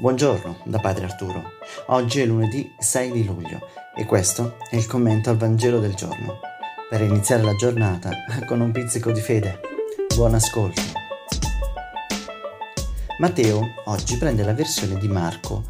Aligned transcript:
Buongiorno 0.00 0.60
da 0.62 0.78
Padre 0.78 1.06
Arturo. 1.06 1.42
Oggi 1.86 2.20
è 2.20 2.24
lunedì 2.24 2.72
6 2.78 3.10
di 3.10 3.24
luglio 3.24 3.66
e 3.96 4.04
questo 4.04 4.58
è 4.70 4.76
il 4.76 4.86
commento 4.86 5.28
al 5.28 5.36
Vangelo 5.36 5.80
del 5.80 5.94
giorno. 5.94 6.38
Per 6.88 7.00
iniziare 7.00 7.42
la 7.42 7.56
giornata 7.56 8.12
con 8.46 8.60
un 8.60 8.70
pizzico 8.70 9.10
di 9.10 9.20
fede. 9.20 9.58
Buon 10.14 10.34
ascolto. 10.34 10.80
Matteo 13.18 13.60
oggi 13.86 14.16
prende 14.18 14.44
la 14.44 14.54
versione 14.54 15.00
di 15.00 15.08
Marco 15.08 15.64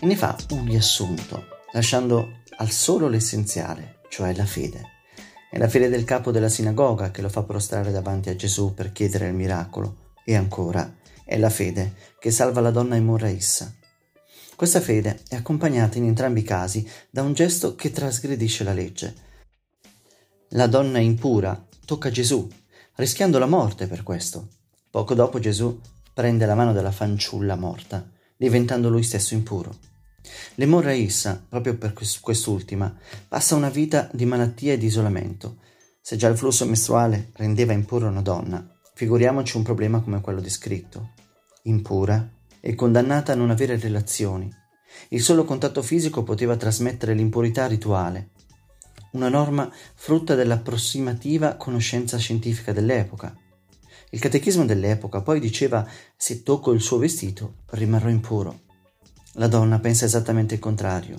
e 0.00 0.04
ne 0.04 0.16
fa 0.16 0.36
un 0.50 0.66
riassunto, 0.66 1.46
lasciando 1.72 2.40
al 2.58 2.68
solo 2.68 3.08
l'essenziale, 3.08 4.00
cioè 4.10 4.34
la 4.34 4.44
fede. 4.44 4.82
È 5.50 5.56
la 5.56 5.68
fede 5.68 5.88
del 5.88 6.04
capo 6.04 6.30
della 6.30 6.50
sinagoga 6.50 7.10
che 7.10 7.22
lo 7.22 7.30
fa 7.30 7.42
prostrare 7.42 7.90
davanti 7.90 8.28
a 8.28 8.36
Gesù 8.36 8.74
per 8.74 8.92
chiedere 8.92 9.28
il 9.28 9.34
miracolo 9.34 10.01
e 10.24 10.34
ancora 10.34 10.94
è 11.24 11.38
la 11.38 11.50
fede 11.50 11.94
che 12.18 12.30
salva 12.30 12.60
la 12.60 12.70
donna 12.70 12.96
Emorraissa. 12.96 13.72
Questa 14.54 14.80
fede 14.80 15.20
è 15.28 15.34
accompagnata 15.34 15.98
in 15.98 16.04
entrambi 16.04 16.40
i 16.40 16.44
casi 16.44 16.88
da 17.10 17.22
un 17.22 17.32
gesto 17.32 17.74
che 17.74 17.90
trasgredisce 17.90 18.64
la 18.64 18.72
legge. 18.72 19.14
La 20.50 20.66
donna 20.66 20.98
impura 20.98 21.66
tocca 21.84 22.10
Gesù, 22.10 22.48
rischiando 22.96 23.38
la 23.38 23.46
morte 23.46 23.86
per 23.86 24.02
questo. 24.02 24.48
Poco 24.90 25.14
dopo 25.14 25.38
Gesù 25.38 25.80
prende 26.12 26.44
la 26.44 26.54
mano 26.54 26.72
della 26.72 26.92
fanciulla 26.92 27.56
morta, 27.56 28.08
diventando 28.36 28.88
lui 28.88 29.02
stesso 29.02 29.34
impuro. 29.34 29.74
L'emorraissa, 30.56 31.44
proprio 31.48 31.76
per 31.76 31.94
quest'ultima, 31.94 32.94
passa 33.26 33.54
una 33.54 33.70
vita 33.70 34.08
di 34.12 34.26
malattia 34.26 34.74
e 34.74 34.78
di 34.78 34.86
isolamento. 34.86 35.56
Se 36.00 36.16
già 36.16 36.28
il 36.28 36.36
flusso 36.36 36.66
mestruale 36.66 37.30
rendeva 37.34 37.72
impura 37.72 38.08
una 38.08 38.22
donna, 38.22 38.71
Figuriamoci 38.94 39.56
un 39.56 39.62
problema 39.62 40.00
come 40.00 40.20
quello 40.20 40.40
descritto. 40.40 41.12
Impura 41.62 42.28
e 42.60 42.74
condannata 42.74 43.32
a 43.32 43.34
non 43.34 43.48
avere 43.48 43.78
relazioni. 43.78 44.54
Il 45.08 45.22
solo 45.22 45.44
contatto 45.44 45.80
fisico 45.80 46.22
poteva 46.22 46.56
trasmettere 46.56 47.14
l'impurità 47.14 47.66
rituale, 47.66 48.32
una 49.12 49.30
norma 49.30 49.72
frutta 49.94 50.34
dell'approssimativa 50.34 51.54
conoscenza 51.54 52.18
scientifica 52.18 52.72
dell'epoca. 52.72 53.34
Il 54.10 54.20
catechismo 54.20 54.66
dell'epoca 54.66 55.22
poi 55.22 55.40
diceva 55.40 55.88
se 56.14 56.42
tocco 56.42 56.72
il 56.72 56.82
suo 56.82 56.98
vestito 56.98 57.54
rimarrò 57.70 58.10
impuro. 58.10 58.60
La 59.34 59.48
donna 59.48 59.78
pensa 59.78 60.04
esattamente 60.04 60.54
il 60.54 60.60
contrario, 60.60 61.18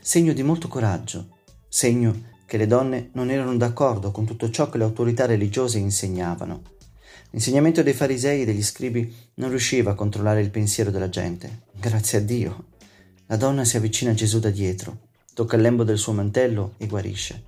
segno 0.00 0.32
di 0.32 0.42
molto 0.42 0.66
coraggio, 0.66 1.38
segno 1.68 2.30
che 2.46 2.56
le 2.56 2.66
donne 2.66 3.10
non 3.12 3.30
erano 3.30 3.56
d'accordo 3.56 4.10
con 4.10 4.26
tutto 4.26 4.50
ciò 4.50 4.68
che 4.68 4.78
le 4.78 4.84
autorità 4.84 5.24
religiose 5.24 5.78
insegnavano 5.78 6.80
L'insegnamento 7.32 7.82
dei 7.82 7.94
farisei 7.94 8.42
e 8.42 8.44
degli 8.44 8.62
scribi 8.62 9.10
non 9.34 9.48
riusciva 9.48 9.92
a 9.92 9.94
controllare 9.94 10.42
il 10.42 10.50
pensiero 10.50 10.90
della 10.90 11.08
gente. 11.08 11.62
Grazie 11.72 12.18
a 12.18 12.20
Dio. 12.20 12.66
La 13.26 13.36
donna 13.36 13.64
si 13.64 13.78
avvicina 13.78 14.10
a 14.10 14.14
Gesù 14.14 14.38
da 14.38 14.50
dietro, 14.50 15.08
tocca 15.32 15.56
il 15.56 15.62
lembo 15.62 15.82
del 15.82 15.96
suo 15.96 16.12
mantello 16.12 16.74
e 16.76 16.86
guarisce. 16.86 17.44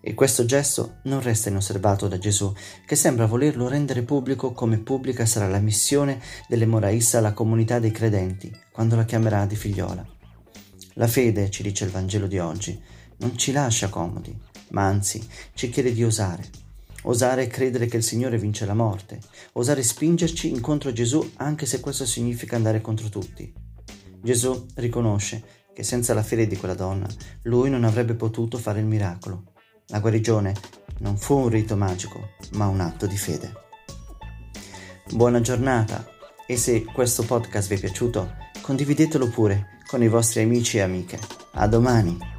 E 0.00 0.14
questo 0.14 0.44
gesto 0.44 0.96
non 1.04 1.20
resta 1.20 1.50
inosservato 1.50 2.08
da 2.08 2.18
Gesù, 2.18 2.52
che 2.84 2.96
sembra 2.96 3.26
volerlo 3.26 3.68
rendere 3.68 4.02
pubblico 4.02 4.50
come 4.50 4.78
pubblica 4.78 5.24
sarà 5.24 5.48
la 5.48 5.60
missione 5.60 6.20
delle 6.48 6.66
Moraissa 6.66 7.18
alla 7.18 7.32
comunità 7.32 7.78
dei 7.78 7.92
credenti, 7.92 8.50
quando 8.72 8.96
la 8.96 9.04
chiamerà 9.04 9.46
di 9.46 9.56
figliola. 9.56 10.04
La 10.94 11.06
fede, 11.06 11.48
ci 11.50 11.62
dice 11.62 11.84
il 11.84 11.90
Vangelo 11.90 12.26
di 12.26 12.40
oggi, 12.40 12.80
non 13.18 13.38
ci 13.38 13.52
lascia 13.52 13.88
comodi, 13.88 14.36
ma 14.70 14.84
anzi 14.84 15.24
ci 15.54 15.70
chiede 15.70 15.92
di 15.92 16.02
osare 16.02 16.65
osare 17.06 17.46
credere 17.46 17.86
che 17.86 17.96
il 17.96 18.02
Signore 18.02 18.38
vince 18.38 18.66
la 18.66 18.74
morte, 18.74 19.20
osare 19.52 19.82
spingerci 19.82 20.50
incontro 20.50 20.90
a 20.90 20.92
Gesù 20.92 21.32
anche 21.36 21.66
se 21.66 21.80
questo 21.80 22.06
significa 22.06 22.56
andare 22.56 22.80
contro 22.80 23.08
tutti. 23.08 23.52
Gesù 24.20 24.66
riconosce 24.74 25.64
che 25.72 25.82
senza 25.82 26.14
la 26.14 26.22
fede 26.22 26.46
di 26.46 26.56
quella 26.56 26.74
donna 26.74 27.06
lui 27.42 27.70
non 27.70 27.84
avrebbe 27.84 28.14
potuto 28.14 28.58
fare 28.58 28.80
il 28.80 28.86
miracolo. 28.86 29.52
La 29.88 30.00
guarigione 30.00 30.54
non 30.98 31.16
fu 31.16 31.36
un 31.36 31.48
rito 31.48 31.76
magico, 31.76 32.30
ma 32.52 32.66
un 32.66 32.80
atto 32.80 33.06
di 33.06 33.16
fede. 33.16 33.52
Buona 35.12 35.40
giornata 35.40 36.04
e 36.46 36.56
se 36.56 36.84
questo 36.84 37.22
podcast 37.22 37.68
vi 37.68 37.76
è 37.76 37.80
piaciuto, 37.80 38.34
condividetelo 38.62 39.28
pure 39.28 39.78
con 39.86 40.02
i 40.02 40.08
vostri 40.08 40.42
amici 40.42 40.78
e 40.78 40.80
amiche. 40.80 41.18
A 41.52 41.68
domani! 41.68 42.35